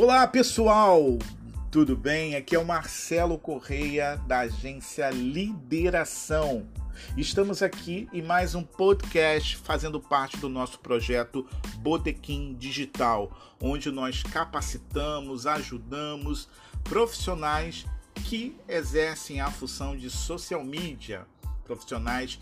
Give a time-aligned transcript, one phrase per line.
[0.00, 1.18] Olá pessoal,
[1.72, 2.36] tudo bem?
[2.36, 6.68] Aqui é o Marcelo Correia da agência Lideração.
[7.16, 11.44] Estamos aqui em mais um podcast fazendo parte do nosso projeto
[11.78, 16.48] Botequim Digital, onde nós capacitamos, ajudamos
[16.84, 21.26] profissionais que exercem a função de social media,
[21.64, 22.38] profissionais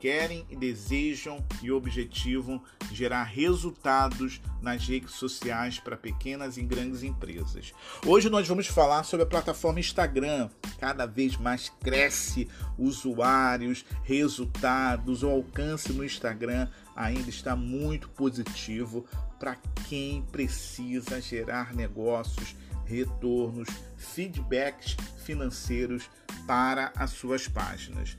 [0.00, 7.72] querem e desejam e objetivam gerar resultados nas redes sociais para pequenas e grandes empresas.
[8.04, 10.48] Hoje nós vamos falar sobre a plataforma Instagram.
[10.78, 19.04] Cada vez mais cresce usuários, resultados, o alcance no Instagram ainda está muito positivo
[19.38, 19.56] para
[19.88, 22.56] quem precisa gerar negócios,
[22.86, 26.08] retornos, feedbacks financeiros
[26.46, 28.16] para as suas páginas.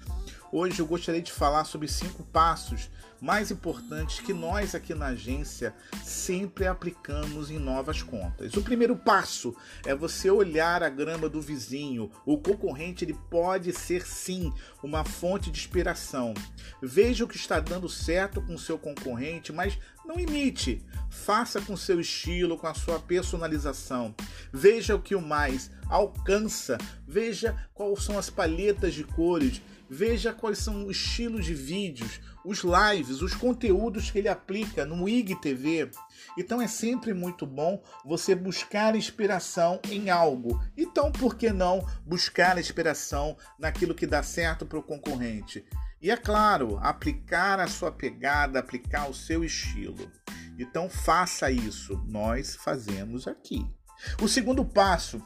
[0.54, 2.90] Hoje eu gostaria de falar sobre cinco passos
[3.22, 8.54] mais importantes que nós aqui na agência sempre aplicamos em novas contas.
[8.56, 12.12] O primeiro passo é você olhar a grama do vizinho.
[12.26, 14.52] O concorrente ele pode ser sim
[14.84, 16.34] uma fonte de inspiração.
[16.82, 20.84] Veja o que está dando certo com seu concorrente, mas não imite.
[21.10, 24.14] Faça com seu estilo, com a sua personalização.
[24.52, 26.78] Veja o que o mais alcança.
[27.08, 29.62] Veja quais são as palhetas de cores
[29.94, 35.10] Veja quais são os estilos de vídeos, os lives, os conteúdos que ele aplica no
[35.10, 35.92] IGTV.
[36.38, 40.64] Então é sempre muito bom você buscar inspiração em algo.
[40.78, 45.66] Então, por que não buscar inspiração naquilo que dá certo para o concorrente?
[46.02, 50.10] E é claro, aplicar a sua pegada, aplicar o seu estilo.
[50.58, 52.02] Então faça isso.
[52.08, 53.68] Nós fazemos aqui.
[54.22, 55.22] O segundo passo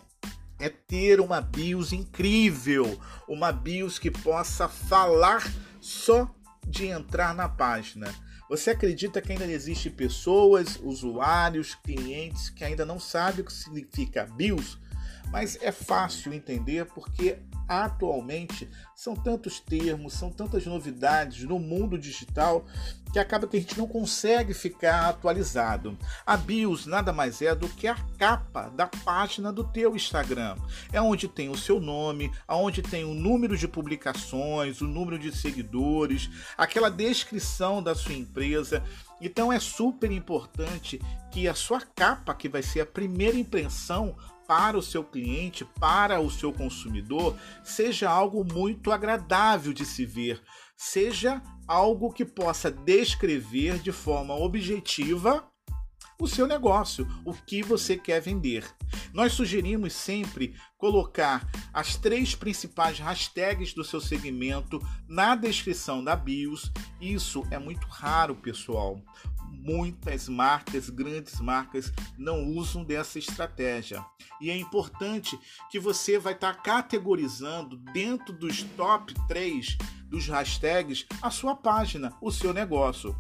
[0.60, 5.44] é ter uma BIOS incrível, uma BIOS que possa falar
[5.82, 6.30] só
[6.68, 8.14] de entrar na página.
[8.50, 14.26] Você acredita que ainda existe pessoas, usuários, clientes que ainda não sabem o que significa
[14.26, 14.78] BIOS?
[15.32, 22.66] Mas é fácil entender porque atualmente são tantos termos, são tantas novidades no mundo digital
[23.12, 25.98] que acaba que a gente não consegue ficar atualizado.
[26.26, 30.58] A BIOS nada mais é do que a capa da página do teu Instagram.
[30.92, 35.36] É onde tem o seu nome, aonde tem o número de publicações, o número de
[35.36, 38.84] seguidores, aquela descrição da sua empresa.
[39.22, 44.16] Então é super importante que a sua capa, que vai ser a primeira impressão,
[44.48, 50.42] para o seu cliente, para o seu consumidor, seja algo muito agradável de se ver,
[50.78, 55.48] seja algo que possa descrever de forma objetiva
[56.20, 58.66] o seu negócio, o que você quer vender.
[59.14, 66.72] Nós sugerimos sempre colocar as três principais hashtags do seu segmento na descrição da BIOS.
[67.02, 69.02] Isso é muito raro, pessoal
[69.62, 74.06] muitas marcas, grandes marcas, não usam dessa estratégia.
[74.42, 75.40] E é importante
[75.70, 79.78] que você vai estar tá categorizando dentro dos top 3
[80.08, 83.16] dos hashtags a sua página, o seu negócio.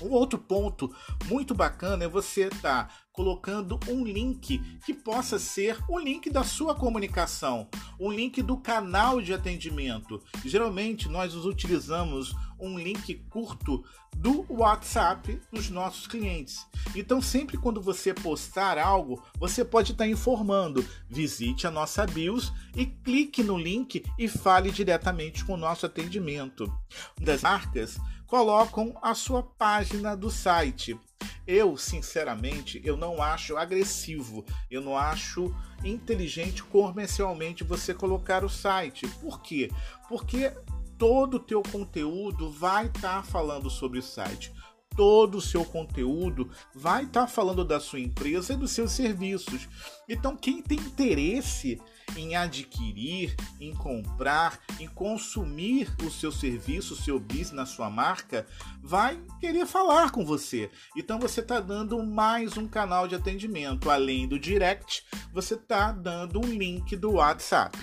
[0.00, 0.94] Um outro ponto
[1.26, 6.42] muito bacana é você estar tá colocando um link que possa ser o link da
[6.42, 7.68] sua comunicação,
[7.98, 10.20] um link do canal de atendimento.
[10.44, 13.84] Geralmente nós utilizamos um link curto
[14.16, 16.66] do WhatsApp dos nossos clientes.
[16.94, 22.86] Então, sempre quando você postar algo, você pode estar informando: visite a nossa BIOS e
[22.86, 26.72] clique no link e fale diretamente com o nosso atendimento.
[27.20, 27.98] Das marcas
[28.34, 30.98] colocam a sua página do site.
[31.46, 39.06] Eu, sinceramente, eu não acho agressivo, eu não acho inteligente comercialmente você colocar o site.
[39.20, 39.70] Por quê?
[40.08, 40.52] Porque
[40.98, 44.52] todo o teu conteúdo vai estar tá falando sobre o site.
[44.96, 49.68] Todo o seu conteúdo vai estar tá falando da sua empresa e dos seus serviços.
[50.08, 51.80] Então, quem tem interesse
[52.16, 58.46] em adquirir, em comprar, em consumir o seu serviço, o seu business na sua marca,
[58.82, 60.70] vai querer falar com você.
[60.96, 63.90] Então você está dando mais um canal de atendimento.
[63.90, 67.76] Além do direct, você está dando um link do WhatsApp.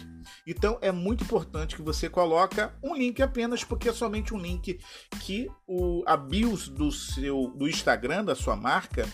[0.45, 4.79] Então é muito importante que você coloca um link apenas porque é somente um link
[5.21, 9.07] que o a BIOS do seu do Instagram da sua marca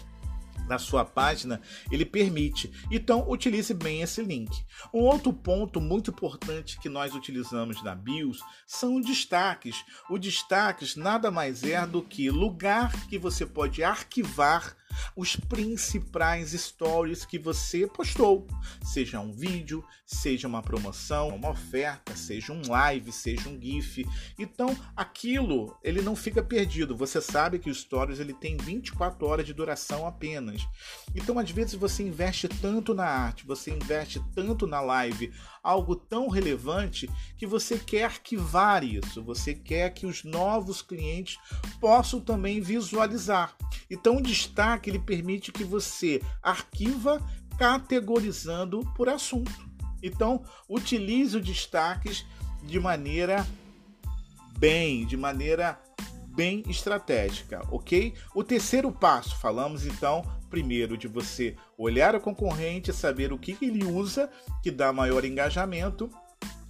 [0.67, 1.61] na sua página,
[1.91, 2.71] ele permite.
[2.91, 4.51] Então, utilize bem esse link.
[4.93, 9.83] Um outro ponto muito importante que nós utilizamos na BIOS são destaques.
[10.09, 14.75] O destaques nada mais é do que lugar que você pode arquivar
[15.15, 18.47] os principais stories que você postou,
[18.83, 24.05] seja um vídeo, seja uma promoção, uma oferta, seja um live, seja um GIF.
[24.37, 26.95] Então, aquilo ele não fica perdido.
[26.95, 30.67] Você sabe que o stories ele tem 24 horas de duração apenas.
[31.15, 35.31] Então, às vezes você investe tanto na arte, você investe tanto na live,
[35.63, 41.37] algo tão relevante que você quer arquivar isso, você quer que os novos clientes
[41.79, 43.55] possam também visualizar.
[43.89, 47.21] Então, o destaque ele permite que você arquiva
[47.57, 49.67] categorizando por assunto.
[50.01, 52.25] Então, utilize os destaques
[52.63, 53.45] de maneira
[54.57, 55.79] bem, de maneira
[56.35, 58.13] bem estratégica, ok?
[58.35, 63.83] O terceiro passo, falamos então primeiro de você olhar o concorrente, saber o que ele
[63.83, 64.29] usa
[64.63, 66.09] que dá maior engajamento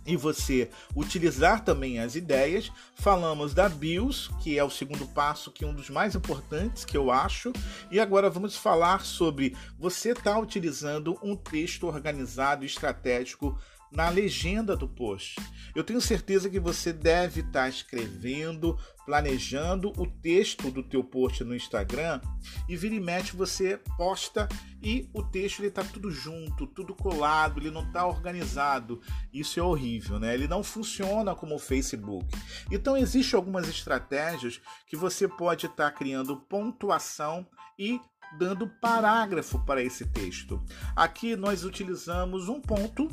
[0.07, 2.71] e você utilizar também as ideias.
[2.95, 6.97] Falamos da BIOS, que é o segundo passo, que é um dos mais importantes que
[6.97, 7.51] eu acho.
[7.91, 13.59] E agora vamos falar sobre você estar tá utilizando um texto organizado e estratégico
[13.91, 15.35] na legenda do post.
[15.75, 21.43] Eu tenho certeza que você deve estar tá escrevendo, planejando o texto do teu post
[21.43, 22.19] no Instagram
[22.67, 24.47] e vira e mexe você posta
[24.81, 29.01] e o texto ele tá tudo junto, tudo colado, ele não está organizado.
[29.31, 30.33] Isso é horrível, né?
[30.33, 32.25] Ele não funciona como o Facebook.
[32.71, 37.47] Então existem algumas estratégias que você pode estar tá criando pontuação
[37.79, 37.99] e
[38.37, 40.61] dando parágrafo para esse texto.
[40.95, 43.07] Aqui nós utilizamos um ponto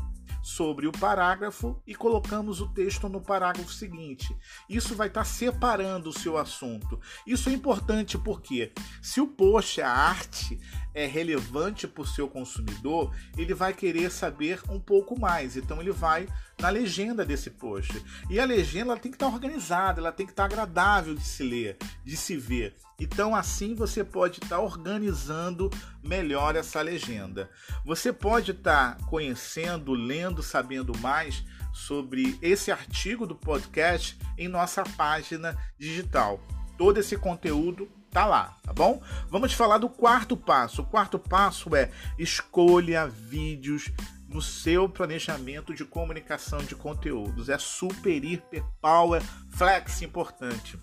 [0.44, 4.36] sobre o parágrafo e colocamos o texto no parágrafo seguinte.
[4.68, 7.00] Isso vai estar separando o seu assunto.
[7.26, 8.70] Isso é importante porque
[9.00, 10.60] se o post, a arte,
[10.94, 15.56] é relevante para o seu consumidor, ele vai querer saber um pouco mais.
[15.56, 18.00] Então ele vai na legenda desse post.
[18.30, 21.42] E a legenda ela tem que estar organizada, ela tem que estar agradável de se
[21.42, 22.76] ler, de se ver.
[22.98, 25.68] Então assim você pode estar organizando
[26.02, 27.50] melhor essa legenda.
[27.84, 31.42] Você pode estar conhecendo, lendo, sabendo mais
[31.72, 36.40] sobre esse artigo do podcast em nossa página digital.
[36.78, 39.02] Todo esse conteúdo tá lá, tá bom?
[39.28, 40.82] Vamos falar do quarto passo.
[40.82, 43.90] O quarto passo é escolha vídeos
[44.28, 47.48] no seu planejamento de comunicação de conteúdos.
[47.48, 49.20] É super, hiper, power,
[49.50, 50.78] flex importante.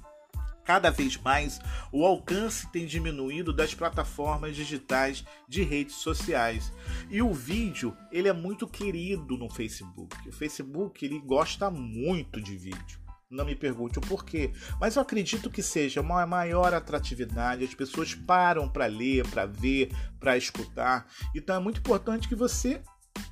[0.66, 6.72] Cada vez mais o alcance tem diminuído das plataformas digitais de redes sociais.
[7.10, 10.27] E o vídeo, ele é muito querido no Facebook.
[10.27, 13.00] O Facebook, ele gosta muito de vídeo.
[13.31, 17.63] Não me pergunte o porquê, mas eu acredito que seja uma maior atratividade.
[17.63, 19.89] As pessoas param para ler, para ver,
[20.19, 21.07] para escutar.
[21.33, 22.83] Então é muito importante que você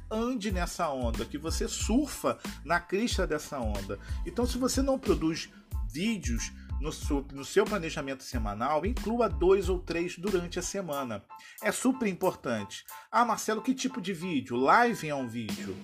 [0.09, 3.99] ande nessa onda, que você surfa na crista dessa onda.
[4.25, 5.49] Então, se você não produz
[5.91, 11.23] vídeos no seu, no seu planejamento semanal, inclua dois ou três durante a semana.
[11.61, 12.85] É super importante.
[13.11, 14.55] Ah, Marcelo, que tipo de vídeo?
[14.55, 15.75] Live é um vídeo.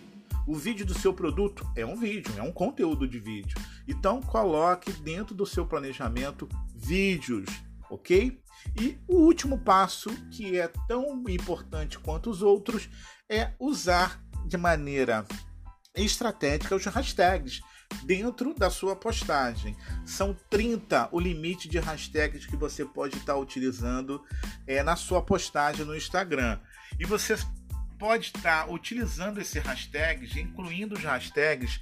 [0.48, 3.58] O vídeo do seu produto é um vídeo, é um conteúdo de vídeo.
[3.88, 7.46] Então coloque dentro do seu planejamento vídeos,
[7.90, 8.40] ok?
[8.80, 12.90] E o último passo, que é tão importante quanto os outros,
[13.30, 15.26] é usar de maneira
[15.96, 17.62] estratégica os hashtags
[18.04, 19.76] dentro da sua postagem.
[20.06, 24.22] São 30 o limite de hashtags que você pode estar utilizando
[24.68, 26.60] é, na sua postagem no Instagram.
[27.00, 27.38] E você
[27.98, 31.80] pode estar utilizando esse hashtags, incluindo os hashtags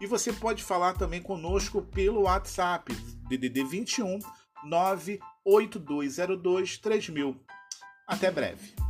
[0.00, 2.92] e você pode falar também conosco pelo WhatsApp
[3.28, 4.18] DDD 21
[4.64, 7.36] 98202 3000.
[8.06, 8.89] Até breve.